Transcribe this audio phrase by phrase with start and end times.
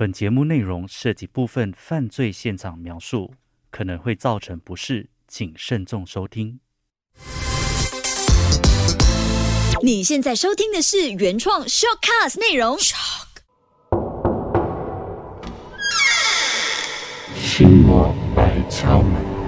[0.00, 3.34] 本节目内容涉及部分犯罪现场描述，
[3.70, 6.58] 可能会造成不适，请慎重收听。
[9.82, 12.78] 你现在收听的是原创 shortcast 内容。
[17.36, 19.39] 心魔来敲门。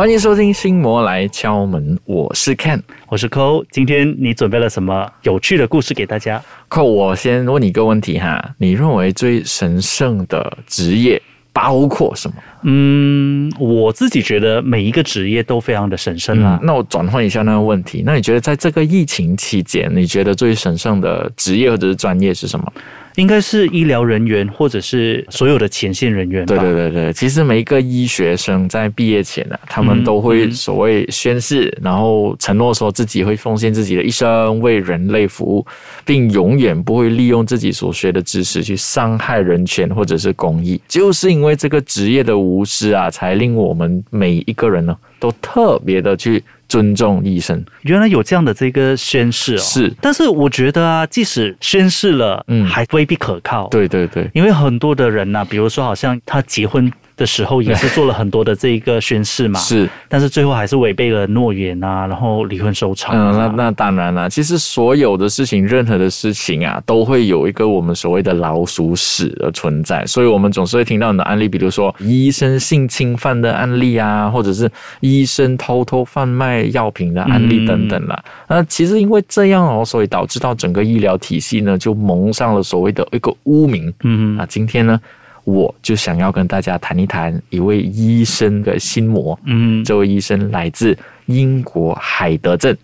[0.00, 2.80] 欢迎收听《心魔来敲门》，我是 Ken。
[3.06, 6.42] 我是 Co，今天你准备了什么有趣的故事给大家？
[6.68, 11.20] 扣，我先问你一个问题哈，你认为最神圣的职业
[11.52, 12.36] 包括什么？
[12.62, 16.58] 嗯，我自己觉得每一个职业都非常的神圣啦。
[16.62, 22.72] 那我转换一下那个问题，那你觉得在这个疫情期间，你觉得最神圣的职业或者是专业是什么？
[23.16, 26.46] 应该是医疗人员或者是所有的前线人员。
[26.46, 35.66] 对对对对，其实每一个医学生在毕业前呢、他们都会所谓宣誓，然后承诺说自己会奉献自己的一生为人类服务，
[36.04, 40.80] 并永远不会利用自己所学的知识去伤害人权或者是公益。
[40.88, 47.62] 就是因为这个职业的无私啊，才令我们每一个人呢都特别的去尊重医生。
[47.82, 49.58] 原来有这样的这个宣誓哦。
[49.58, 56.90] 是但是我觉得啊，即使宣誓了，嗯还未必可靠。，对对对，因为很多的人呐、比如说好像他结婚
[57.20, 59.86] 的时候也是做了很多的这一个宣誓嘛，是。
[60.08, 63.30] 但是最后还是违背了诺言啊，然后离婚收场、啊。
[63.30, 64.30] 嗯，那那当然了。
[64.30, 70.02] 其实所有的事情，任何的事情啊，都会有一个我们所谓的老鼠屎的存在。
[70.06, 78.24] 所以我们总是会听到很多案例，比如说医生性侵犯的案例啊，或者是医生偷偷贩卖药品的案例等等啦。
[78.48, 83.92] 那其实因为这样哦，所以导致到整个医疗体系呢，就蒙上了所谓的一个污名。
[84.04, 84.98] 嗯那今天呢，
[85.44, 89.38] 我就想要跟大家谈一谈一位医生的心魔。
[89.44, 90.96] 嗯，这位医生来自
[91.26, 92.76] 英国海德镇，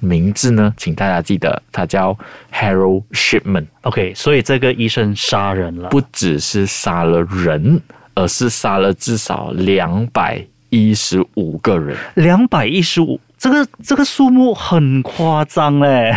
[0.00, 2.16] 名字呢，请大家记得，他叫
[2.52, 3.66] Harold Shipman。
[3.82, 5.88] OK，所以这个医生杀人了。
[5.88, 7.80] 不只是杀了人，
[8.14, 11.96] 而是杀了至少两百一十五个人。
[12.14, 16.14] 两百一十五，这个这个数目很夸张嘞。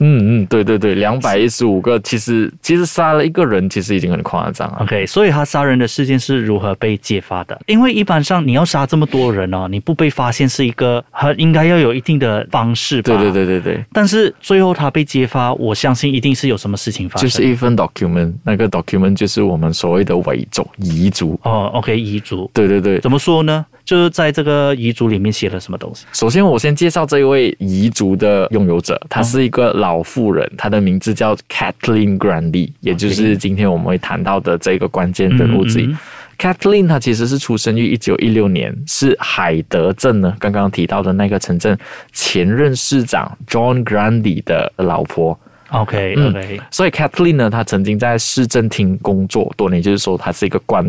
[0.00, 4.78] 嗯嗯，对对对，两百一十五个，其实其实杀了一个人，其实已经很夸张了。
[4.80, 7.60] OK，所以他杀人的事件是如何被揭发的？
[7.66, 13.16] 因为一般上你要杀这么多人哦，你不被发现是一个很应该要有一定的方式吧？
[13.16, 13.30] 对对。
[13.40, 17.28] 对对对，但是最后他被揭发，我相信一定是有什么事情发生。
[17.28, 21.38] 就是一份 document，那个 document 就是我们所谓的伪种遗族。
[21.42, 23.64] 哦，OK，遗族对对对，怎么说呢？
[23.90, 26.06] 就是在这个遗嘱里面写了什么东西？
[26.12, 35.86] 首先，我先介绍这一位彝族的拥有者，她是一个老妇人，她的名字叫 Kathleen Grandy，也就是今天我们会谈到的这个关键人物之一。
[35.86, 35.98] 嗯嗯
[36.38, 41.76] Kathleen 她其实是出生于一九一六年，是海德镇呢刚刚提到的那个城镇
[42.12, 45.36] 前任市长 John Grandy 的老婆。
[45.70, 50.84] OK 嗯 OK，、所以 Kathleen 呢，她曾经在市政厅工作多年，就是说她是一个官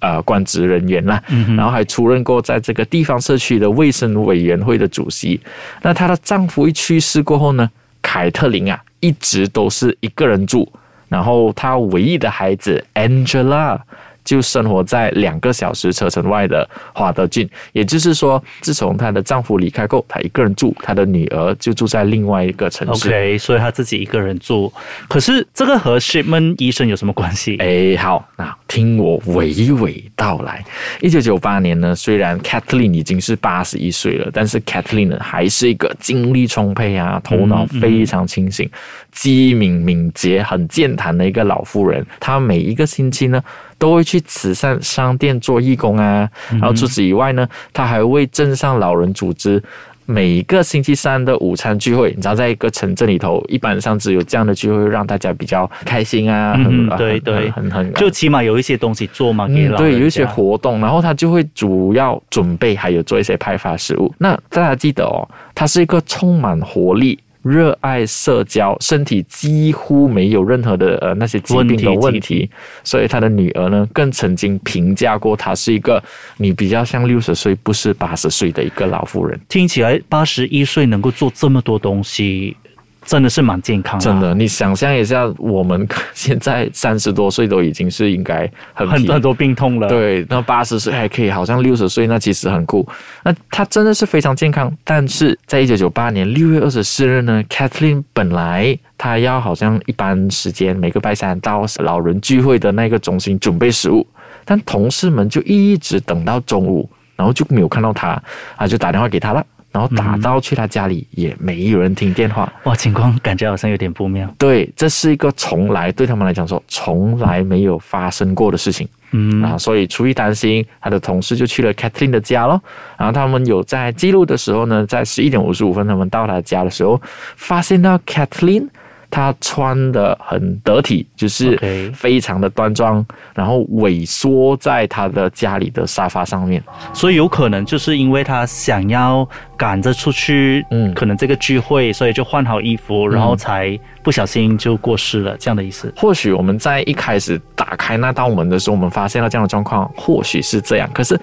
[0.00, 1.22] 呃官职人员啦，
[1.56, 5.40] 然后还出任过在这个地方社区的卫生委员会的主席。
[5.82, 7.70] 那她的丈夫一去世过后呢，
[8.02, 10.68] 凯特琳啊一直都是一个人住，
[11.08, 13.78] 然后她唯一的孩子 Angela。
[14.26, 23.08] 就生活在两个小时车程外的华德郡，也就是说，自从她的丈夫离开后，她一个人住，她的女儿就住在另外一个城市。
[23.08, 24.70] OK，所以她自己一个人住。
[25.08, 27.56] 可是这个和 Shipman 医生有什么关系？
[27.58, 29.44] 哎，好，那听我娓
[29.78, 30.64] 娓道来。
[31.00, 38.68] 一九九八年呢，虽然 Kathleen 已经是八十一岁了，但是 Kathleen 呢还是一个精力充沛啊，头脑非常清醒、
[39.12, 42.04] 机敏敏捷、很健谈的一个老妇人。
[42.18, 43.42] 她每一个星期呢，
[43.78, 49.62] 都会去慈善商店做义工啊，然后除此以外呢，他还为镇上老人组织。
[50.08, 56.56] 每一个星期三的午餐聚会，你知道，在一个城镇里头，一般上只有这样的聚会，让大家比较开心啊，
[56.96, 64.14] 对对很很就起码有一些东西做嘛，对，有一些活动，然后他就会主要准备，还有做一些派发食物。
[64.16, 65.26] 那大家记得哦，
[65.56, 67.18] 它是一个充满活力。
[67.46, 72.50] 热爱社交，身体几乎没有任何的呃那些疾病的问题问题，
[72.82, 76.02] 所以他的女儿呢更曾经评价过他是一个
[76.38, 79.40] 你比较像六十岁不是八十岁的一个老妇人。
[79.48, 82.56] 听起来八十一岁能够做这么多东西，
[83.06, 92.86] 真的是蛮健康、啊，真的，你想象一下，我们现在三十多岁都已经是应该很疲很很多病痛了。，对，那八十岁还可以，好像六十岁，那其实很酷。
[93.22, 104.04] 那他真的是非常健康，但是在一九九八年六月二十四日呢，Kathleen 本来她要好像一般时间每个拜三到老人聚会的那个中心准备食物，
[104.44, 108.20] 但同事们就一直等到中午，然后就没有看到她，
[108.56, 109.46] 啊，就打电话给她了。
[109.76, 112.50] 然后打到去他家里也没有人听电话。
[112.64, 114.26] 哇，情况感觉好像有点不妙。
[114.38, 118.88] 对，这是一个从来对他们来讲说从来没有发生过的事情。
[119.10, 122.58] 嗯啊，所以出于担心，他的同事就去了 Kathleen 的家咯。
[122.96, 126.98] 然后他们有在记录的时候呢，在十一点五十五分，他们到他家的时候，
[127.36, 128.68] 发现到 Kathleen
[129.10, 131.56] 她穿的很得体，就是
[131.94, 133.04] 非常的端庄，
[133.34, 136.62] 然后萎缩在他的家里的沙发上面。
[136.92, 139.26] 所以有可能就是因为他想要
[139.56, 145.92] 赶着出去，嗯可能这个聚会，所以就换好衣服，然后才不小心就过世了，这样的意思。
[145.96, 150.88] 或许我们在一开始打开那道门的时候，我们发现了这样的状况，或许是这样。
[150.92, 151.18] 可是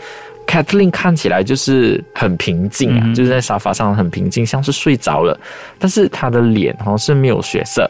[0.45, 5.37] Kathleen 看起来就是很平静啊，嗯就是在沙发上很平静，像是睡着了。
[5.79, 7.89] 但是她的脸好像是没有血色，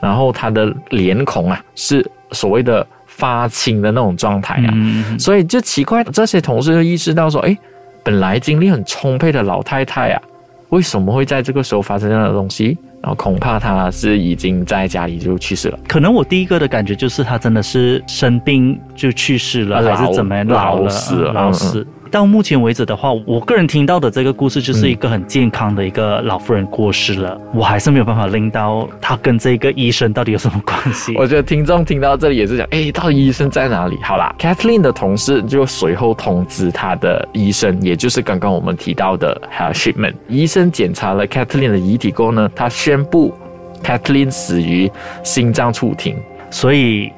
[0.00, 4.70] 然后她的脸孔啊是所谓的发青的那种状态啊。
[4.74, 7.56] 嗯，所以就奇怪，这些同事就意识到说，哎，
[8.02, 10.22] 本来精力很充沛的老太太啊，
[10.68, 12.78] 为什么会在这个时候发生这样的东西？
[13.02, 15.78] 然后恐怕她是已经在家里就去世了。
[15.86, 21.86] 可能我第一个的感觉就是他真的是生病就去世了，还是怎么样老死老死。
[22.14, 31.12] 到目前为止的话，我个人听到的这个故事就是一个很健康的一个老妇人过世了，我还是没有办法拎到他跟这个医生到底有什么关系。
[31.18, 33.98] 我觉得听众听到这里也是讲，哎，到底医生在哪里？
[34.00, 40.14] 好啦，Kathleen 的同事就随后通知他的医生，也就是刚刚我们提到的 h a Shipman。
[40.28, 43.34] 医生检查了 Kathleen 的遗体过后呢，他宣布
[43.82, 44.88] Kathleen 死于
[45.24, 46.16] 心脏猝停。
[46.48, 47.10] 所以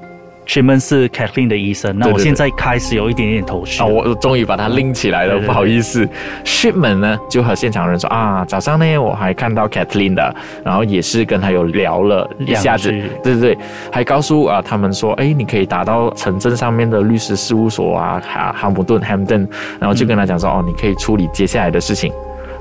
[0.46, 3.86] s h i m a n 是 Kathleen 的医生，那我现在开始有一点点头绪啊，。
[3.86, 6.08] 我终于把它拎起来了，对对对不好意思。
[6.44, 10.34] Shipman 呢就和现场人说啊，早上呢我还看到 Kathleen 的，
[10.64, 12.90] 然后也是跟他有聊了一下子，
[13.22, 13.58] 对对对，
[13.90, 19.48] 还告诉啊他们说，哎，你可以打到城镇上面的律师事务所啊，哈哈姆顿 Hamden，
[19.80, 22.12] 然后就跟他讲说，哦，你可以处理接下来的事情，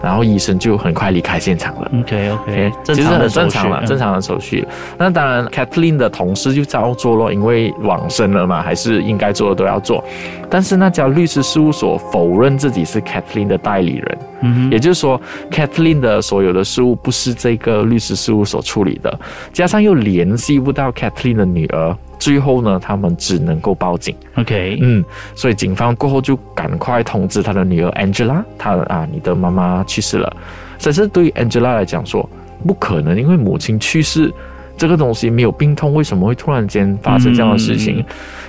[0.05, 1.91] 然后医生就很快离开现场了。
[1.99, 4.63] OK OK，OK，正其实很正常了，嗯正常的手续。
[4.99, 10.03] 那当然，Kathleen 的同事就照做咯，因为往生了嘛，还是应该做的都要做。
[10.47, 15.19] 但是那家律师事务所否认自己是 Kathleen 的代理人，嗯也就是说
[15.49, 19.19] ，Kathleen 的所有的事务不是这个律师事务所处理的，
[19.51, 24.15] 加上又联系不到 Kathleen 的女儿，最后呢，他们只能够报警。
[24.33, 25.05] ，OK，嗯，
[25.35, 30.35] 所以警方过后就赶快通知他的女儿 Angela，她啊，你的妈妈去世了。
[30.81, 32.27] 但是对于 Angela 来讲说，
[32.65, 34.33] 不可能，因为母亲去世
[34.75, 37.99] 这个东西没有病痛，为什么会突然间发生这样的事情？
[37.99, 38.05] 嗯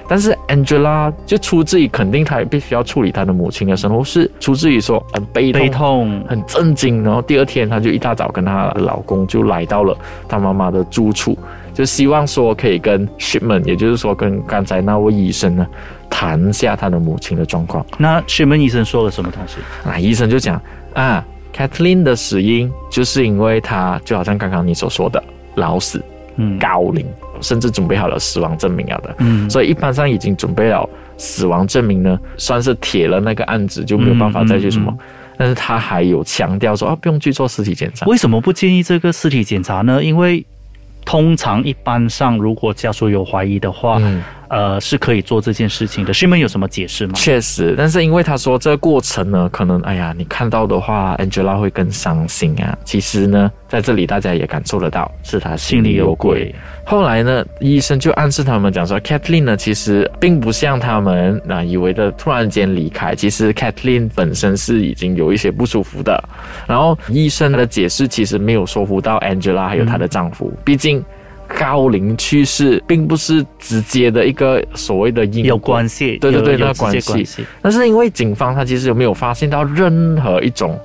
[0.08, 5.60] 但是 Angela 就出自于肯定，她也必须要处理她的母亲的生活，是出自于说很悲痛。
[5.60, 11.36] 悲痛，很震惊，然后第二天她就一大早跟她老公就来到了她妈妈的住处，
[11.76, 15.66] 就希望说可以跟 Shipman，也就是说跟刚才那位医生呢
[16.08, 17.84] 谈下他的母亲的状况。
[17.98, 19.58] 那 Shipman 医生说了什么东西？
[19.84, 20.58] 那医生就讲
[20.94, 21.22] 啊
[21.54, 25.22] ，Kathleen 的死因就是因为他就好像刚刚你所说的
[25.56, 26.02] 老死、
[26.36, 27.04] 嗯高龄，
[27.42, 29.14] 甚至准备好了死亡证明了的。
[29.18, 30.88] 嗯所以一般上已经准备了
[31.18, 34.90] 死亡证明呢，算是铁了那个案子，就没有办法再去什么。
[34.90, 35.04] 嗯
[35.38, 38.06] 但是他还有强调说啊，不用去做尸体检查。
[38.06, 40.02] 为什么不建议这个尸体检查呢？
[40.02, 40.42] 因为
[41.06, 43.98] 通常一般上，如果家属有怀疑的话，
[44.48, 46.12] 呃，是可以做这件事情的。
[46.12, 47.12] a n 有什么解释吗？
[47.14, 52.76] 确实，但是因为他说这个过程呢，可能哎呀，你看到的话，Angela 会更伤心啊。
[52.84, 56.54] 其实呢，在这里大家也感受得到，是他心里有鬼。。
[56.84, 66.22] 后来呢，医生就暗示他们讲说，Kathleen 呢其实并不像他们那、以为的突然间离开，其实 Kathleen 本身是已经有一些不舒服的。
[66.66, 71.04] 然后医生的解释其实没有说服到 Angela 还有她的丈夫，毕竟。
[71.48, 77.44] 高龄去世并不是直接的一个所谓的因果有关系，对对对那关系。
[77.62, 80.78] 但是因为警方他其实有没有发现到任何一种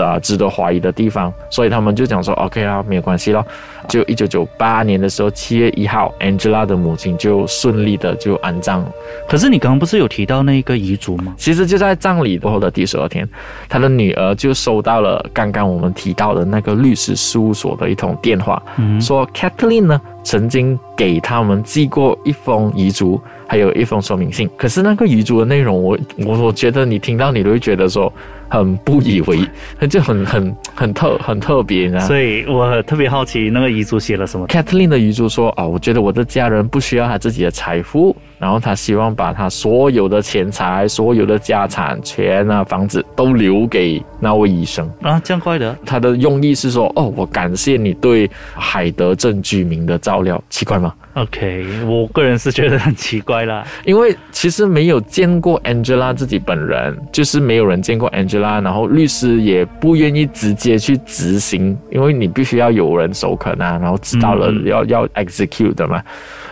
[0.00, 3.44] 呃值得怀疑的地方，所以他们就讲说 OK 啦，没有关系咯。
[3.86, 8.82] 就一九九八年的时候，七月一号，Angela 的母亲就顺利的就安葬。
[9.28, 11.34] 可是你刚刚不是有提到那个遗嘱吗？
[11.36, 13.28] 其实就在葬礼过后的第十二天，
[13.68, 23.20] 他的女儿就收到了刚刚我们提到的那个律师事务所的一通电话，嗯说 Kathleen 呢曾经给他们寄过一封遗嘱，
[23.54, 24.50] 还有一封说明信。
[24.56, 25.96] 可是那个遗嘱的内容我，
[26.26, 28.12] 我我觉得你听到你都会觉得说
[28.48, 29.48] 很不以为，
[29.86, 31.96] 就很很很特很特别？
[32.00, 34.44] 所以我特别好奇那个遗嘱写了什么。
[34.48, 44.84] Kathleen 的遗嘱说啊、我觉得我的家人不需要他自己的财富，然后他希望把他所有的钱财、所有的家产、钱啊、房子都留给那位医生。
[45.00, 50.92] 啊，这样怪的，他的用意是说，哦，我感谢你对海德镇居民的照料，奇怪吗？
[51.14, 53.64] OK，我个人是觉得很奇怪啦。
[53.84, 66.02] 因为其实没有见过 Angela 自己本人，就是没有人见过 Angela，然后律师也不愿意直接去执行，因为你必须要有人首肯啊，然后知道了嗯要、要 execute 的嘛，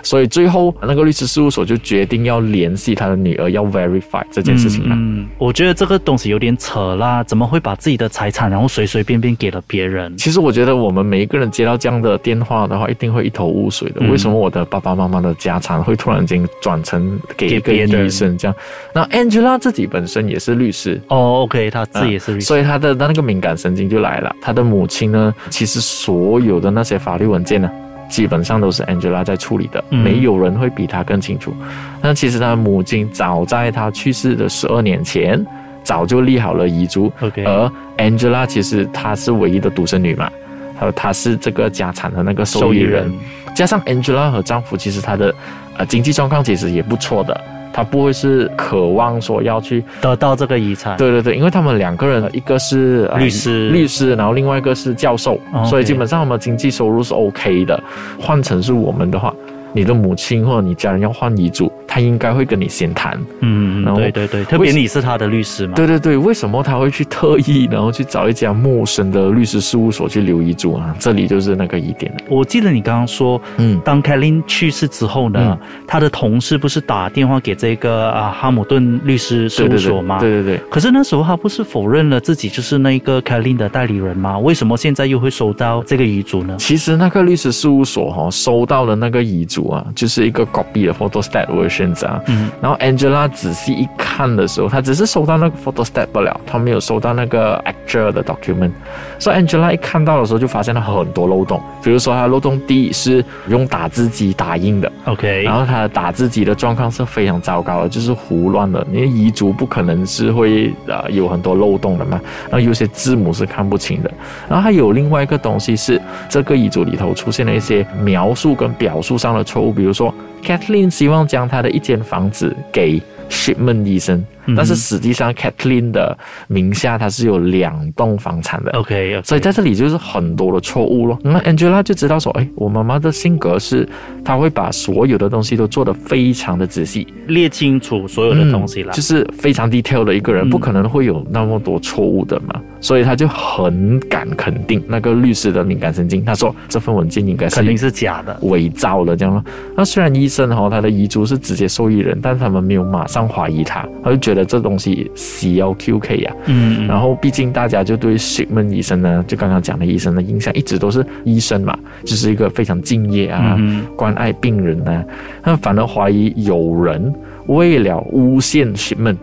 [0.02, 4.94] 所以最后那个律师事务所就决定要联系他的女儿，要 verify 这件事情了。
[4.99, 10.16] 嗯，我觉得这个东西有点扯啦，怎么会把自己的财产然后随随便便给了别人？
[10.16, 14.00] 其实我觉得我们每一个人接到这样的电话的话，一定会一头雾水的。
[14.00, 18.54] 嗯为什么我的爸爸妈妈的家产会突然间转成给一个给别人医生这样？
[18.92, 24.35] 那 Angela 自己本身也是律师，哦，OK，他自己也是律师，所以他的那个敏感神经就来了。
[24.42, 27.71] 他的母亲呢，其实所有的那些法律文件呢，
[28.12, 31.57] 基本上都是 Angela 在处理的，嗯没有人会比她更清楚。
[32.02, 35.42] 那其实她的母亲早在她去世的十二年前，
[35.83, 37.11] 早就立好了遗嘱。
[37.47, 40.31] 而 Angela 其实她是唯一的独生女嘛，
[40.78, 43.11] 还有她是这个家产的那个受益人。
[43.54, 45.35] 加上 Angela 和丈夫，其实她的
[45.78, 47.40] 呃经济状况其实也不错的，
[47.72, 50.96] 她不会是渴望说要去得到这个遗产。
[50.96, 57.82] 对对对，因为他们两个人，一个是、呃律师律师，然后另外一个是教授，哦所以基本上他们经济收入是 OK 的。
[58.20, 59.34] 换成是我们的话，
[59.72, 63.20] 你的母亲或者你家人要换遗嘱，他应该会跟你先谈。
[63.40, 65.75] 嗯，然后对对对，特别你是他的律师嘛。
[65.75, 70.96] 对对对，为什么他会去特意然后去找一家陌生的律师事务所去留遗嘱啊？
[70.99, 72.18] 这里就是那个疑点了。
[72.30, 80.18] 我记得你刚刚说，嗯当凯琳去世之后呢，他的同事不是打电话给这个啊哈姆顿律师事务所吗？
[80.18, 80.61] 对对对。
[80.70, 84.38] 可是那时候他不是否认了自己就是那个凯琳的代理人吗？
[84.38, 86.56] 为什么现在又会收到这个遗嘱呢？
[86.58, 91.46] 其实那个律师事务所哈、收到的那个遗嘱啊，就是一个 copy 的 photostat
[91.82, 92.20] versions 啊。
[92.26, 98.72] 嗯，然后 Angela 仔细一看的时候，她只是收到那个 photo step 不了，她没有收到那个 actor 的 document。
[99.18, 101.60] 所以 Angela 一看到的时候，就发现了很多漏洞。
[101.82, 108.84] 比如说，它漏洞第一是用打字机打印的，OK，然后它的打字机的状况是非常糟糕的，就是胡乱的。
[108.90, 114.10] 你的遗嘱不可能是会呃有很多漏洞的嘛，然后有些字母是看不清的。
[114.48, 120.12] 然后还有另外一个东西是，这个遗嘱里头出现了一些描述跟表述上的错误，比如说
[120.42, 124.25] Kathleen 希望将她的一间房子给 Shipman 医生，
[124.56, 126.16] 但是实际上 Kathleen 的
[126.49, 128.70] 名下它是有两栋房产的。
[128.72, 131.18] OK，, 所以在这里就是很多的错误咯。
[131.22, 133.88] 那 Angela 就知道说，哎，我妈妈的性格是，
[134.25, 138.92] 她会把所有的东西都做得非常的仔细，列清楚所有的东西啦。
[138.92, 142.61] 嗯就是非常 detail 的一个人，嗯不可能会有那么多错误的嘛。
[142.80, 148.37] 所以他就很敢肯定那个律师的敏感神经，他说这份文件应该是肯定是假的。
[148.42, 149.44] 伪造的这样咯。
[149.76, 165.04] 那虽然医生哈、他的遗嘱是直接受益人，但他们没有马上怀疑他，他就觉得这东西 C L Q K 呀、嗯，然后，毕竟大家就对 Shipman 医生呢，就刚刚讲的医生的印象一直都是医生嘛，就是一个非常敬业啊，嗯关爱病人啊。
[165.44, 167.12] 那反而怀疑有人
[167.46, 169.16] 为了诬陷 Shipman，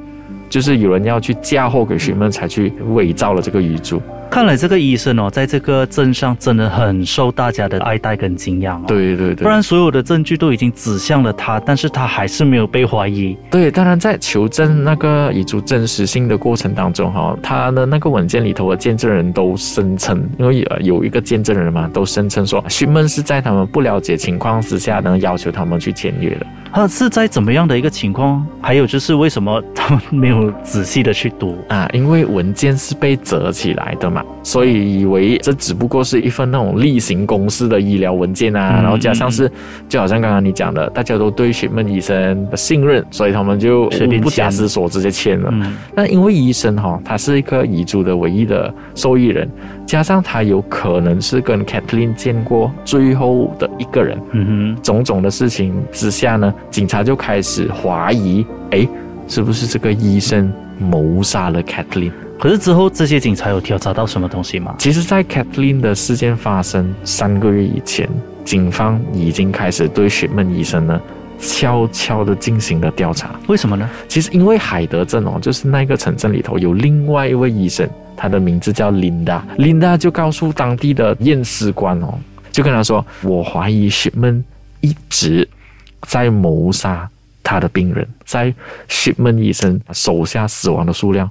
[0.50, 4.02] 就是有人要去嫁祸给 Shipman 才去伪造了这个遗嘱。
[4.30, 8.86] 看来这个医生哦，在这个镇上真的很受大家的爱戴跟敬仰哦。。
[8.88, 13.36] 对对对，不然所有的证据都已经指向了他，但是他还是没有被怀疑。
[13.50, 26.46] 对，当然在求证那个遗嘱真实性的过程当中，哈，他的那个文件里头的见证人都声称，因为有有一个见证人嘛，都声称说，Shipman 是在他们不了解情况之下呢，要求他们去签约的。
[26.72, 28.46] 他是在怎么样的一个情况？
[28.62, 31.58] 还有就是为什么他们没有仔细的去读？
[31.68, 39.52] 啊，因为文件是被折起来的嘛，所以以为这只不过是一份那种例行公事的医疗文件啊，嗯然后加上是，
[39.88, 43.90] 就好像刚刚你讲的，大家都对询问医生的信任，所以他们就
[44.22, 45.50] 不假思索直接签了。
[45.52, 45.76] 嗯。
[45.96, 49.50] 那因为医生哈、他是一个遗嘱的唯一的受益人，
[49.86, 54.82] 加上他有可能是跟 Kathleen 见过最后的一个人，嗯哼。
[54.82, 58.88] 种种的事情之下呢，警察就开始怀疑，哎，
[59.30, 62.12] 是不是这个医生谋杀了 Kathleen？
[62.40, 64.74] 可是之后这些警察有调查到什么东西吗？
[64.80, 68.10] 其实，在 Kathleen 的事件发生三个月以前，
[68.44, 71.00] 警方已经开始对雪梦医生呢
[71.38, 73.32] 悄悄的进行了调查。
[73.48, 73.88] 为什么呢？
[74.08, 79.46] 其实，因为海德镇哦，就是那个城镇里头有另外一位医生，他的名字叫琳达。
[79.58, 82.18] 琳达就告诉当地的验尸官哦，
[82.52, 84.42] 就跟他说：“我怀疑 Shipman
[84.80, 85.48] 一直
[86.08, 87.10] 在谋杀
[87.50, 88.54] 他的病人，在
[88.88, 91.30] Shipman 医生手下死亡的数量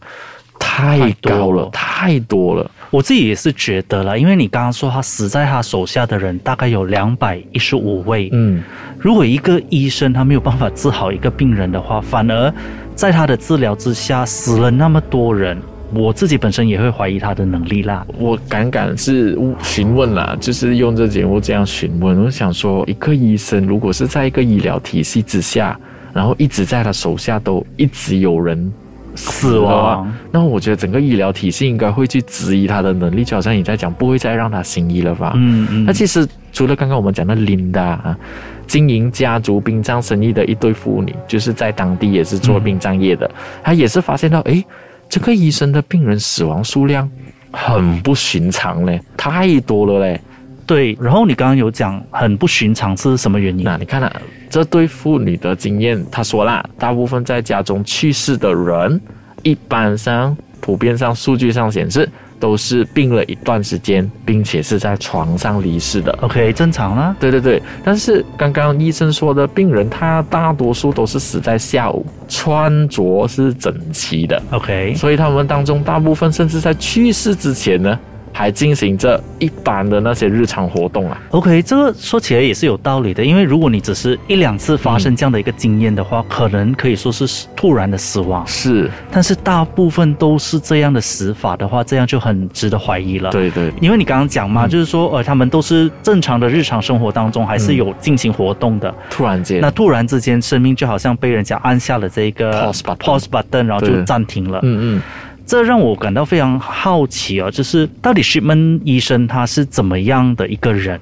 [0.59, 2.69] 太高了了，太多了。
[2.91, 8.29] 我自己也是觉得了，因为你刚刚说他死在他手下的人大概有两百一十五位。
[8.33, 8.63] 嗯，
[8.99, 12.53] 如果一个医生他没有办法治好一个病人的话，反而
[12.97, 15.57] 在他的治疗之下死了那么多人，
[15.93, 18.05] 我自己本身也会怀疑他的能力啦。
[18.19, 22.25] 我敢敢是询问啦，就是用这节目这样询问。
[22.25, 25.79] 我想说，一个医生如果是在一个医疗体系之下，
[26.19, 28.73] 然后一直在他手下都一直有人
[29.15, 35.35] 死亡，那我觉得整个医疗体系应该会去质疑他的能力，就好像你在讲，不会再让他行医了吧？
[35.37, 38.19] 嗯嗯，那其实除了刚刚我们讲的 Linda 啊，
[38.67, 43.31] 经营家族殡葬生意的一对妇女，就是在当地也是做殡葬业的，
[43.63, 44.65] 她也是发现到，诶，
[45.09, 47.09] 这个医生的病人死亡数量
[47.53, 50.21] 很不寻常嘞，太多了嘞。
[50.69, 50.97] 对。
[51.01, 53.65] 然后你刚刚有讲很不寻常是什么原因？
[53.65, 54.13] 那你看啊，
[54.49, 59.01] 这对妇女的经验，她说啦，大部分在家中去世的人，
[59.43, 62.09] 一般上普遍上数据上显示，
[62.39, 66.17] 都是病了一段时间，并且是在床上离世的。
[66.21, 67.17] OK，正常啦。
[67.19, 77.99] 对对对，但是刚刚医生说的病人，他大多数都是死在下午，穿着是整齐的，OK，所以他们当中大部分甚至在去世之前呢，
[78.33, 81.21] 还进行着一般的那些日常活动啊。
[81.31, 88.47] OK，这个说起来也是有道理的，因为如果你只是一两次发生这样的一个经验的话，可能可以说是突然的死亡。
[88.47, 93.31] 是，但是大部分都是这样的死法的话，这样就很值得怀疑了。。
[93.31, 98.95] 对对因为你刚刚讲嘛，嗯就是说，呃，他们都是正常的日常生活当中还是有进行活动的。
[99.11, 104.61] 突然间，那突然之间，生命就好像被人家按下了这个 Pause button pause button，然后就暂停了。
[104.63, 105.03] 嗯嗯，
[105.49, 111.01] 这让我感到非常好奇啊，就是到底 Shipman 医生他是怎么样的一个人？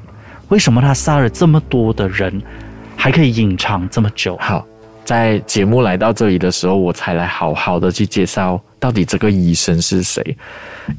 [0.51, 2.41] 为什么他杀了这么多的人，
[2.95, 4.37] 还可以隐藏这么久？
[4.37, 4.65] 好，
[5.05, 10.37] 在节目来到这里的时候，我才来好好的去介绍到底这个医生是谁。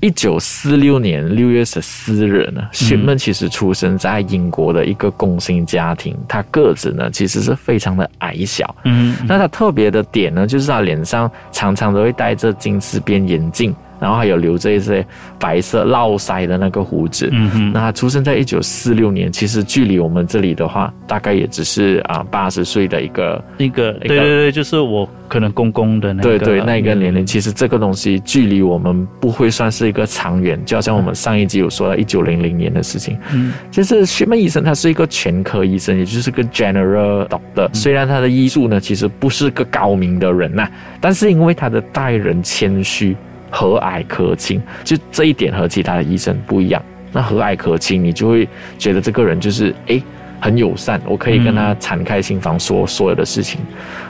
[0.02, 8.76] 一九四六年六月十四日呢，雪曼其实出生在英国的一个工薪家庭，他个子呢其实是非常的矮小。
[8.86, 15.06] 嗯，那他特别的点呢，就是他脸上常常都会戴着金丝边眼镜，然后还有留着一些
[15.40, 17.30] 白色络腮的那个胡子。
[17.32, 27.24] 嗯哼，那他出生在一九四六年，其实距离我们这里的话，大概也只是啊八十岁的一个，一个对对对，就是我可能公公的那个，对对，那一个年龄。
[27.24, 33.18] 嗯其实这个东西距离我们不会算是一个长远，就好像我们上一集有说到一九零零年的事情。
[33.34, 37.68] 嗯就是薛曼医生，他是一个全科医生，也就是个 general doctor。
[37.74, 40.70] 虽然他的医术呢，其实不是个高明的人呐、
[41.02, 43.16] 但是因为他的待人谦虚、
[43.50, 46.82] 和蔼可亲，就这一点和其他的医生不一样。
[47.12, 50.02] 那和蔼可亲，你就会觉得这个人就是诶
[50.40, 53.60] 很友善，我可以跟他敞开心房说所有的事情。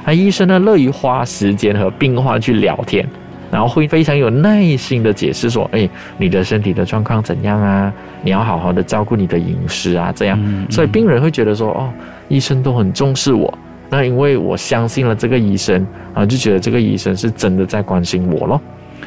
[0.06, 3.08] 那医生呢，乐于花时间和病患去聊天。
[3.50, 7.94] 然后会非常有耐心的解释说，哎，你的身体的状况怎样啊？
[8.22, 10.38] 你要好好的照顾你的饮食啊，这样。
[10.44, 11.90] 嗯所以病人会觉得说，哦，
[12.28, 13.58] 医生都很重视我。
[13.90, 18.62] 那因为我相信了这个医生啊，就觉得这个医生是真的在关心我咯。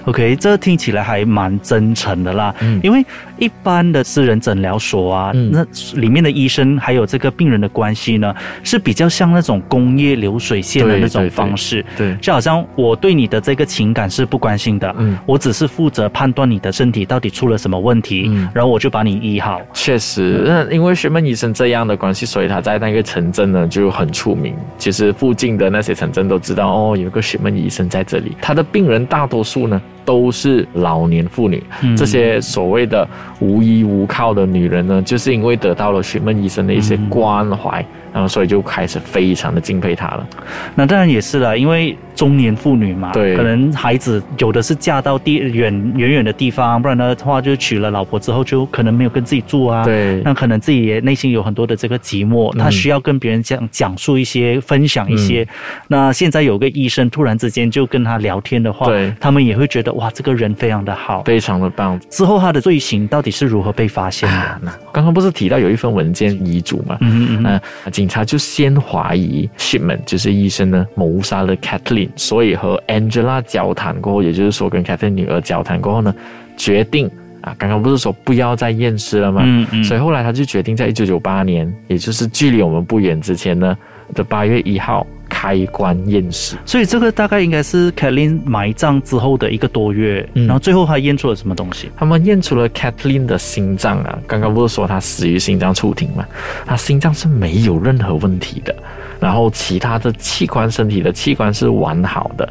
[0.05, 2.55] OK，这听起来还蛮真诚的啦。
[2.61, 3.05] 嗯因为
[3.39, 5.65] 一般的私人诊疗所啊，嗯那
[6.01, 11.85] 里面的医生还有这个病人的关系呢，是比较像那种工业流水线的那种对对对方式。
[11.97, 19.61] 对，就好像我对你的这个情感是不关心的，嗯我只是负责判断你的身体到底出了什么问题，嗯然后我就把你医好。
[19.75, 24.55] 确实，那因为学门医生这样的关系，所以他在那个城镇呢就很出名。
[24.79, 28.37] 其实附近的那些城镇都知道，哦，有个学门医生在这里。
[28.41, 30.00] 他的病人大多数呢 Amen.
[30.11, 33.07] 都是老年妇女，嗯这些所谓的
[33.39, 40.27] 无依无靠的女人呢，就是因为得到了询问医生的一些关怀，然后所以就开始非常的敬佩她了。
[40.75, 49.85] 那当然也是了，因为中年妇女嘛，对可能孩子有的是嫁到地远远远的地方，不然的话就娶了老婆之后就可能没有跟自己住啊。。
[49.85, 55.47] 对，那可能自己也内心有很多的这个寂寞，他嗯需要跟别人讲讲述一些、分享一些。
[55.87, 61.23] 那现在有个医生突然之间就跟他聊天的话，对他们也会觉得哇，这个人非常的好。
[61.25, 62.01] 非常的棒。
[62.09, 64.35] 之后他的罪行到底是如何被发现的？
[64.35, 66.97] 啊，那刚刚不是提到有一份文件遗嘱吗？
[67.03, 76.15] 嗯嗯嗯，那警察就先怀疑 Shipman 就是医生呢谋杀了 Kathleen，所以和 Angela 交谈过后，也就是说跟 Kathleen 女儿交谈过后呢，
[76.57, 77.07] 决定
[77.43, 79.43] 啊，刚刚不是说不要再验尸了吗？
[79.45, 83.77] 嗯嗯所以后来他就决定在一九九八年，也就是距离我们不远之前呢
[84.15, 85.07] 的八月一号
[85.41, 86.55] 开棺验尸。
[86.67, 91.89] 所以这个大概应该是 Kathleen 埋葬之后的一个多月，嗯然后最后他验出了什么东西？
[91.97, 96.27] 他们验出了 Kathleen 的心脏啊，刚刚不是说她死于心脏骤停吗？
[96.67, 98.77] 她心脏是没有任何问题的，
[99.19, 102.47] 然后其他的器官、身体的器官是完好的，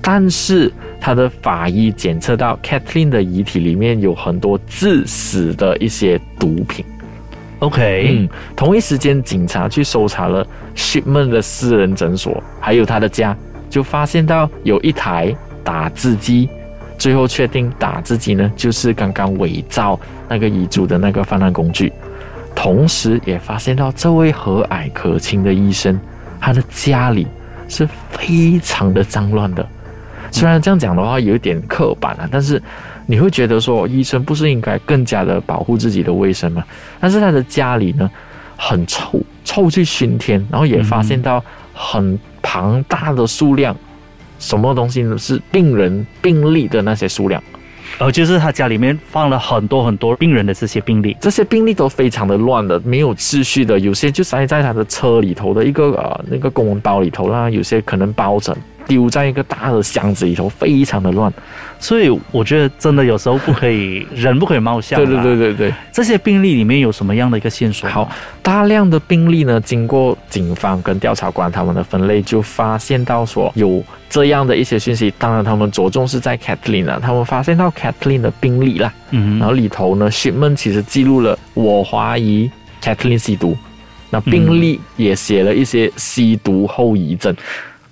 [0.00, 6.84] 但是他的法医检测到 Kathleen 的遗体里面有很多致死的一些毒品。
[7.60, 13.36] OK，、嗯，同一时间，警察去搜查了 Shipman 的私人诊所，还有他的家，
[13.68, 16.48] 就发现到有一台打字机，
[16.96, 21.92] 最后确定打字机呢，就是刚刚伪造那个遗嘱的那个犯案工具。
[22.54, 25.98] 同时也发现到这位和蔼可亲的医生，
[26.40, 27.26] 他的家里
[27.68, 29.68] 是非常的脏乱的。
[30.38, 32.62] 虽然这样讲的话有一点刻板啊，但是
[33.06, 36.62] 你会觉得说，医生不是应该更加的保护自己的卫生吗？
[37.00, 38.08] 但是他的家里呢，
[38.56, 43.74] 很臭，臭气熏天，然后也发现到很庞大的数量，
[44.38, 45.18] 什么东西呢？
[45.18, 47.42] 是病人病历的那些数量。
[47.98, 58.56] 呃，就是他家里面放了很多很多病人的这些病历，这些病历都非常的乱的，没有秩序的，有些就塞在他的车里头的一个呃那个公文包里头啦，有些可能包着
[58.88, 61.32] 丢在一个大的箱子里头，非常的乱。
[61.78, 64.98] 所以我觉得真的有时候不可以人不可以貌相。
[64.98, 67.88] 对对对对对，这些病例里面有什么样的一个线索？
[67.88, 68.10] 好，
[68.42, 75.12] 大量的病例呢，经过警方跟调查官他们的分类，就发现到说有这样的一些讯息。
[75.18, 82.50] 当然，他们着重是在 Kathleen 啊，他们发现到 Kathleen 的病例啦，嗯然后里头呢，shipment 其实记录了我怀疑
[82.82, 83.56] Kathleen 吸毒，
[84.10, 87.36] 那病例也写了一些吸毒后遗症。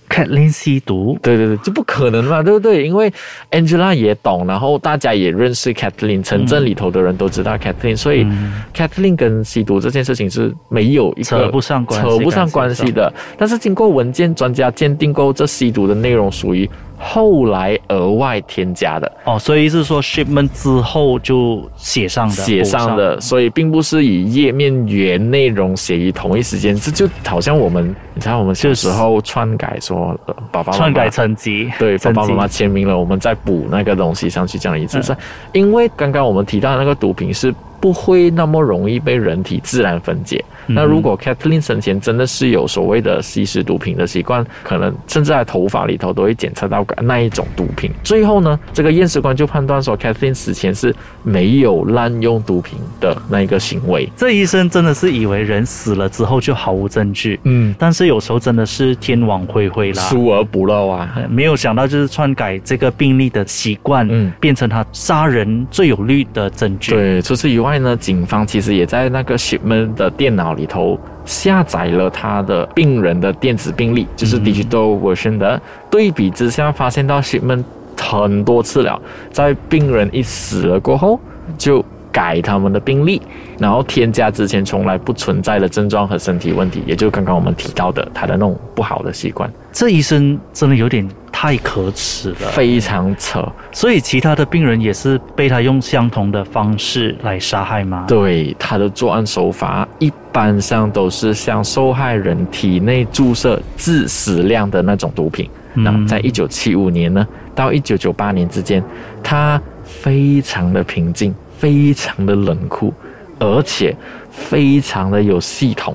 [0.08, 2.86] ，Kathleen 吸毒，对对对，就不可能嘛，对不对？
[2.86, 3.12] 因为
[3.50, 8.26] Angela 也懂，然后大家也认识 Kathleen，城镇里头的人都知道 Kathleen，、所以
[8.74, 13.12] Kathleen 跟吸毒这件事情是没有一个扯不上关系扯不上关系的。
[13.36, 19.10] 但是经过文件专家鉴定过后，这吸毒的内容属于后来额外添加的。
[19.24, 35.16] 哦，所以是说 shipment 之后就写上的，写上的，所以并不是以页面原内容写于同一时间，这就好像我们，你知道我们小时候篡改说，呃爸爸妈妈篡改成绩，对，爸爸妈妈签名了，我们再补那个东西上去，这样的意思
[35.52, 40.44] 因为刚刚我们提到那个毒品是不会那么容易被人体自然分解。
[40.68, 47.88] 嗯那如果 Kathleen 生前真的是有所谓的吸食毒品的习惯，可能甚至在头发里头都会检测到那一种毒品。
[48.02, 54.10] 最后呢，这个验尸官就判断说，Kathleen 死前是没有滥用毒品的那一个行为。
[54.16, 60.02] 这医生真的是以为人死了之后就毫无证据，嗯，但是有时候真的是天网恢恢啦。
[60.02, 61.12] 疏而不漏啊。
[61.14, 75.60] 呃没有想到，就是篡改这个病例的习惯，嗯变成他杀人最有力的证据。，对，除此以外呢，警方其实也在那个 shipment 的电脑里头下载了他的病人的电子病历，就是 digital version 的。
[75.90, 77.64] 对比之下，发现到 shipment
[78.00, 79.00] 很多次了，
[79.32, 81.18] 在病人一死了过后，
[81.58, 81.84] 就
[82.16, 83.20] 改他们的病历，
[83.58, 92.48] 然后添加之前从来不存在的症状和身体问题，也就是刚刚我们提到的他的那种不好的习惯，这医生真的有点太可耻了。
[92.52, 93.46] 非常扯。
[93.70, 98.06] 所以其他的病人也是被他用相同的方式来杀害吗？
[98.08, 105.50] 对他的作案手法，一般上都是向受害人体内注射致死量的那种毒品。
[105.74, 108.82] 那嗯在一九七五年呢到一九九八年之间，
[109.22, 112.92] 他非常的平静，非常的冷酷，
[113.38, 113.94] 而且
[114.30, 115.94] 非常的有系统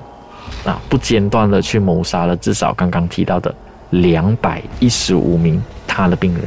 [0.64, 3.54] 啊，不间断的去谋杀了至少刚刚提到的
[3.90, 6.44] 两百一十五名他的病人。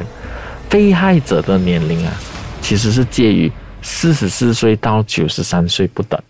[0.68, 2.12] 被害者的年龄啊，
[2.60, 3.50] 其实是介于
[3.82, 6.20] 四十四岁到九十三岁不等。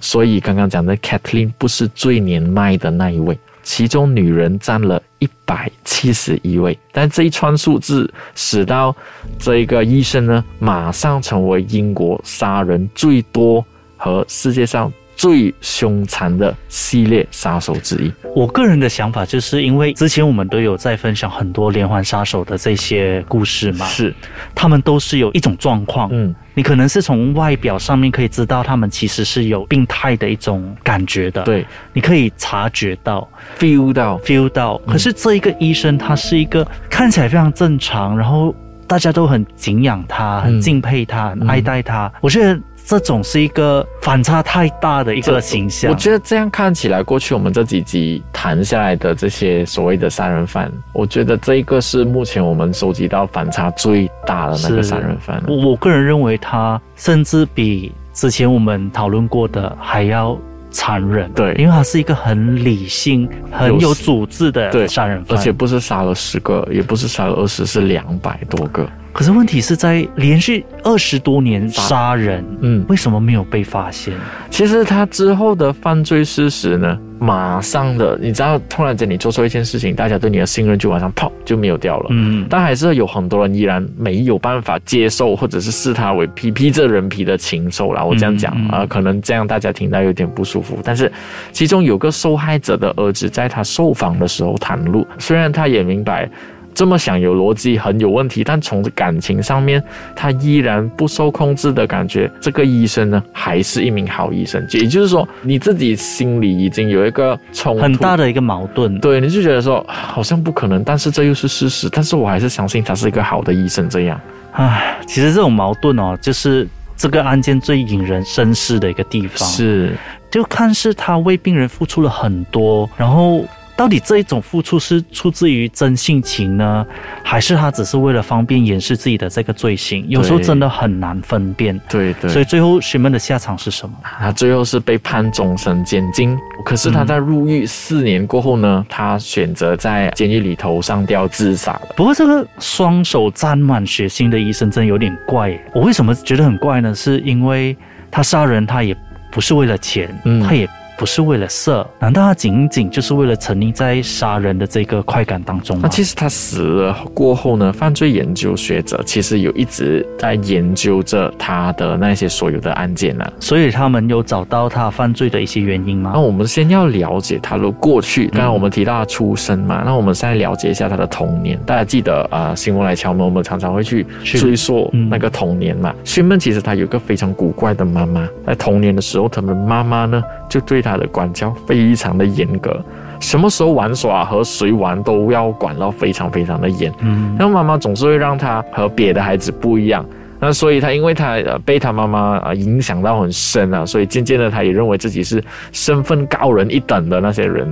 [0.00, 3.36] 所以刚刚讲的 Kathleen 不是最年迈的那一位，
[3.70, 6.76] 其中女人占了一百七十一位。
[6.90, 8.94] 但这一串数字使到
[9.38, 13.64] 这个医生呢，马上成为英国杀人最多
[13.96, 18.10] 和世界上最凶残的系列杀手之一。
[18.34, 24.14] 我个人的想法就是因为之前我们都有在分享很多连环杀手的这些故事嘛，是，
[24.54, 31.66] 他们都是有一种状况，嗯，你可能是从外表上面可以知道他们其实是有病态的一种感觉的，，对。
[31.92, 33.28] 你可以察觉到
[33.58, 34.78] ，feel 到，feel 到。
[34.86, 38.54] 可是这一个医生他是一个看起来非常正常，然后
[38.86, 40.60] 大家都很敬仰他、很嗯。
[40.62, 42.58] 敬佩他、很爱戴他，我觉得
[42.90, 45.88] 这种是一个反差太大的一个形象。
[45.92, 55.40] 我觉得这样看起来，过去我们这几集谈下来的这些所谓的杀人犯，我觉得这一个是目前我们收集到反差最大的那个是杀人犯。
[55.46, 60.36] 我我个人认为他甚至比之前我们讨论过的还要
[60.70, 61.30] 残忍。
[61.32, 68.88] 对因为他是一个很理性、很有组织的对杀人犯，而且不是杀了十个，也不是杀了二十，是两百多个。
[69.12, 74.14] 可是问题是在连续二十多年杀人，嗯，为什么没有被发现？
[74.50, 82.06] 其实他之后的犯罪事实呢，马上的，你知道，突然间你做错一件事情，大家对你的信任就马上砰就没有掉了。
[82.08, 88.02] 嗯，但还是有很多人依然没有办法接受，或者是视他为披披着人皮的禽兽啦。
[88.02, 90.78] 我这样讲嗯嗯啊、可能这样大家听到有点不舒服。
[90.82, 91.12] 但是
[91.52, 96.26] 其中有个受害者的儿子在他受访的时候袒露，虽然他也明白。
[96.74, 99.82] 这么想有逻辑很有问题，但从感情上面
[100.14, 104.64] 他依然不受控制的感觉，这个医生呢还是一名好医生。
[104.70, 108.98] 也就是说，你自己心里已经有一个冲突很大的一个矛盾。
[109.00, 113.88] 对，你就觉得说好像不可能，但是这又是事实，但是我还是相信他是一个好的医生。
[113.88, 114.20] 这样，
[114.52, 119.96] 唉，其实这种矛盾哦，就是这个案件最引人深思的一个地方。，是
[120.30, 123.44] 就看似他为病人付出了很多，然后
[123.80, 126.86] 到底这一种付出是出自于真性情呢，
[127.24, 130.04] 还是他只是为了方便掩饰自己的这个罪行？
[130.06, 131.80] 有时候真的很难分辨。
[131.88, 133.96] 对对，所以最后询问的下场是什么？
[134.02, 136.36] 他最后是被判终身监禁。
[136.62, 141.82] 可是他在入狱四年过后呢，他选择在监狱里头上吊自杀了。
[141.96, 145.58] 不过这个双手沾满血腥的医生真有点怪。
[145.72, 146.94] 我为什么觉得很怪呢？
[146.94, 147.74] 是因为
[148.10, 148.94] 他杀人，他也
[149.32, 150.68] 不是为了钱，嗯他也
[151.00, 155.84] 不是为了色，难道他仅仅就是为了沉溺在杀人的这个快感当中吗？
[155.84, 166.20] 那其实他死了过后呢，犯罪研究学者其实有一直在研究着他的那些所有的案件呢、所以他们有找到他犯罪的一些原因吗那？
[166.20, 168.28] 我们先要了解他的过去。
[168.28, 171.58] 刚刚我们提到他出生嘛，那我们现在了解一下他的童年。
[171.64, 175.94] 大家记得啊、呃新闻来敲门，我们常常会去追溯嗯那个童年嘛。
[176.04, 182.78] 勋闷其实他有一个非常古怪的妈妈，在童年的时候，他们妈妈呢就对他的管教非常的严格。
[183.20, 190.04] 什么时候玩耍和谁玩都要管到非常非常的严，嗯，然后妈妈总是会让他和别的孩子不一样。
[190.42, 197.68] 那所以他因为他呃被他妈妈啊影响到很深啊，所以渐渐的他也认为自己是身份高人一等的那些人，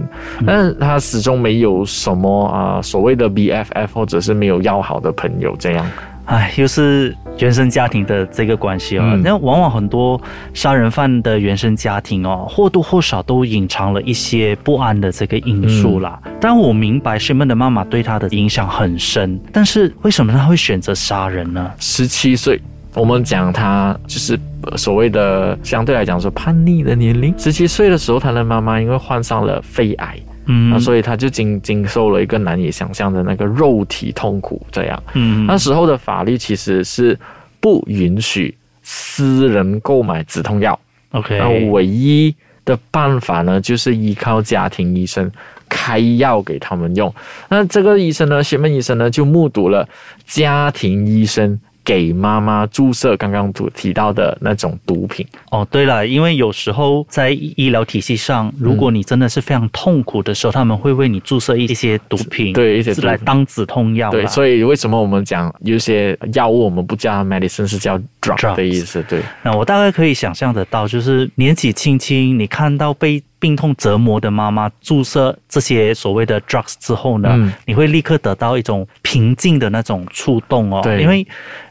[0.47, 5.87] 但是他始终没有什么啊所谓的 BFF 或者是没有要好的朋友这样。
[6.29, 9.03] 唉，又是原生家庭的这个关系哦。
[9.03, 10.21] 嗯那、往往很多
[10.53, 16.21] 杀人犯的原生家庭哦，或多或少都隐藏了一些不安的这个因素啦。
[16.38, 21.71] 当然，我明白 s h 的妈妈对他的影响很深，但是为什么他会选择杀人呢？
[21.79, 22.61] 十七岁，
[22.95, 27.35] 我们讲他就是呃所谓的相对来讲说叛逆的年龄。
[27.38, 35.02] 十七岁的时候，他的妈妈因为患上了肺癌，嗯那所以他就经经受了一个难以想象的那个肉体痛苦，这样。
[35.14, 37.16] 嗯那时候的法律其实是
[37.61, 40.78] 不允许私人购买止痛药
[41.11, 42.34] ，，OK，那唯一
[42.64, 45.30] 的办法呢，就是依靠家庭医生
[45.68, 47.14] 开药给他们用。
[47.48, 49.87] 那这个医生呢，学门医生呢，就目睹了
[50.26, 51.58] 家庭医生
[51.88, 55.27] 给妈妈注射刚刚提提到的那种毒品。
[55.51, 64.12] 哦，对了，因为有时候在医疗体系上，如嗯果你真的是非常痛苦的时候，他们会为你注射一些毒品，对一些毒品来当止痛药啦。
[64.12, 69.03] 对，所以为什么我们讲有些药物我们不叫它 medicine，是叫 drug 的意思？
[69.09, 77.53] 对，那我大概可以想象得到，就是年纪轻轻，你看到被病痛折磨的妈妈注射这些所谓的 drugs 之后呢，嗯。
[77.66, 81.01] 你会立刻得到一种平静的那种触动哦，对。
[81.01, 81.27] 因为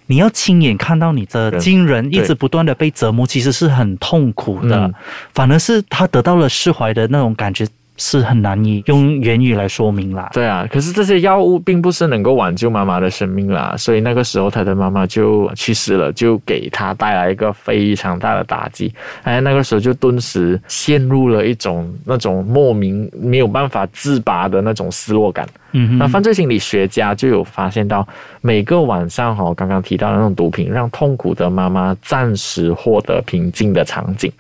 [0.08, 4.94] 你要亲眼看到你的亲人一直不断的被折磨，其实是很痛苦的，嗯。
[5.34, 7.68] 反而是他得到了释怀的那种感觉。
[7.98, 10.30] 是很难以用言语来说明啦。
[10.34, 18.94] 对啊，可是这些药物并不是能够挽救妈妈的生命啦，所以那个时候她的妈妈就去世了，就给她带来一个非常大的打击。
[19.24, 25.48] 哎，那个时候就顿时陷入了一种那种莫名没有办法自拔的那种失落感。
[25.74, 28.08] 嗯哼，那犯罪心理学家就有发现到，
[28.42, 34.32] 每个晚上哈、哦，刚刚提到的那种毒品，让痛苦的妈妈暂时获得平静的场景。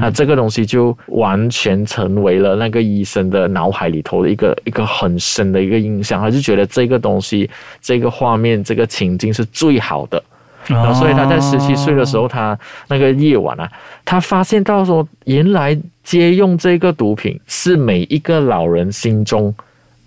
[0.00, 7.48] 那这个东西就完全成为了那个医生的脑海里头的一个一个很深的一个印象，他就觉得这个东西、
[7.80, 10.22] 这个画面、这个情境是最好的。
[10.66, 13.66] 然后，所以他在十七岁的时候，他那个夜晚啊，
[14.04, 19.54] 他发现到说，原来借用这个毒品是每一个老人心中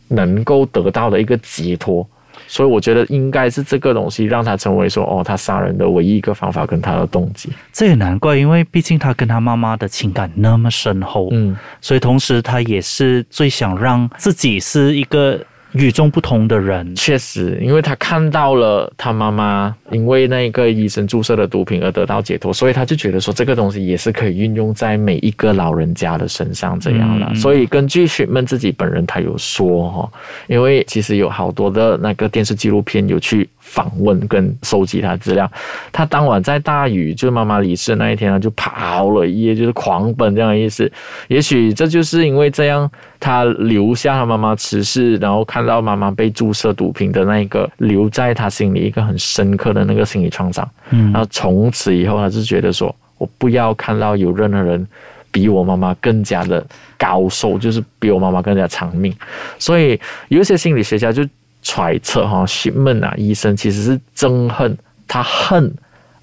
[0.09, 2.07] 能够得到的一个解脱。
[2.51, 7.49] 所以我觉得应该是这个东西让他成为说，哦，他杀人的唯一一个方法跟他的动机。
[7.71, 15.39] 这也难怪，因为毕竟他跟他妈妈的情感那么深厚，嗯，所以同时他也是最想让自己是一个
[15.73, 16.95] 与众不同的人。
[16.95, 27.27] 确实，因为他看到了他妈妈因为那个医生注射的毒品而得到解脱，所以他就觉得说这个东西也是可以运用在每一个老人家的身上这样了。
[27.31, 30.11] 嗯所以根据雪曼自己本人，他有说哈，
[30.47, 35.49] 因为其实有好多的那个电视纪录片有去访问跟收集他资料。
[35.93, 40.91] 他当晚在大雨，就是妈妈离世那一天呢，就跑了一夜，就是狂奔这样的意思。
[41.29, 50.69] 也许这就是因为这样，他留下他妈妈辞世，然后看到妈妈被注射毒品的那一个，留在他心里一个很深刻的那个心理创伤。
[50.89, 54.85] 嗯然后从此以后，他就觉得说，我不要看到有任何人
[55.31, 56.65] 比我妈妈更加的
[56.97, 59.15] 高寿，就是比我妈妈更加长命。
[59.57, 61.23] 所以有一些心理学家就
[61.61, 65.73] 揣测哈，西门啊医生其实是憎恨他恨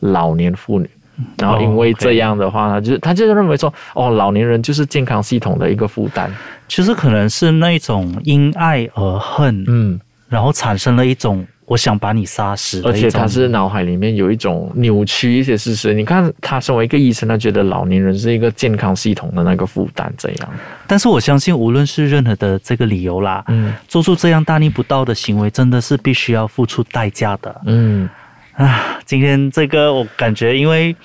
[0.01, 0.89] 老年妇女。
[1.37, 6.33] 然后因为这样的话呢，就是他就是认为说，哦，老年人就是健康系统的一个负担。
[6.69, 9.99] 其实可能是那种因爱而恨，嗯，
[10.29, 15.93] 然后产生了一种我想把你杀死而且，他是脑海里面有一种扭曲一些事实。
[15.93, 20.49] 你看，他身为一个医生，他觉得老年人是一个健康系统的那个负担，这样。
[20.87, 27.61] 但是我相信无论是任何的这个理由啦，嗯做出这样大逆不道的行为，真的是必须要付出代价的。
[27.67, 28.09] 嗯，
[28.55, 30.97] 啊，今天这个我感觉因为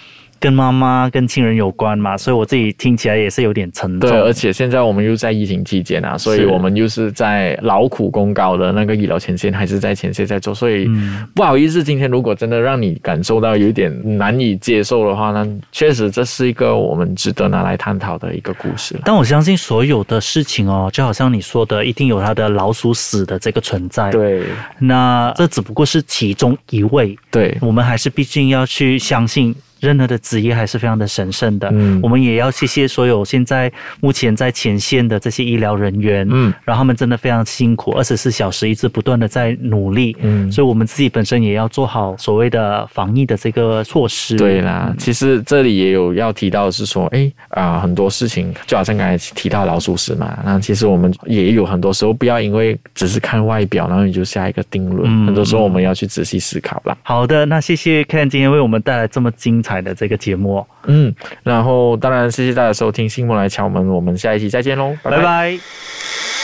[0.44, 4.10] 跟妈妈、跟亲人有关嘛，所以我自己听起来也是有点沉重。
[4.10, 19.00] 对，而且现在我们又在疫情期间啊，所以我们又是在劳苦功高的那个医疗前线，还是在前线在做，所以嗯不好意思，今天如果真的让你感受到有点难以接受的话呢，确实这是一个我们值得拿来探讨的一个故事。
[19.06, 24.42] 但我相信所有的事情哦，就好像你说的，一定有它的老鼠屎的这个存在。，对
[24.78, 29.56] 那这只不过是其中一位，对，我们还是毕竟要去相信。
[29.84, 32.00] 任何的职业还是非常的神圣的，嗯。
[32.02, 36.54] 我们也要谢谢所有现在目前在前线的这些医疗人员，嗯。
[36.64, 40.52] 然后他们真的非常辛苦，二十四小时一直不断的在努力，嗯。
[40.52, 44.38] 所以我们自己本身也要做好所谓的防疫的这个措施。
[44.38, 56.96] 对啦，其实这里也有要提到的是说，哎啊、很多事情就好像刚才提到老鼠屎嘛，那其实我们也有很多时候不要因为只是看外表，然后你就下一个定论，嗯很多时候我们要去仔细思考啦。
[57.04, 60.58] 好的，那谢谢 Ken 今天为我们带来这么精彩的这个节目。
[60.58, 65.12] 哦，嗯，然后当然谢谢大家收听《新闻来敲门》，我们下一期再见喽，拜。
[65.12, 66.43] 拜拜